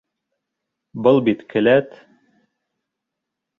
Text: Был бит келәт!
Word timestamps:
Был 1.09 1.21
бит 1.27 1.45
келәт! 1.55 1.95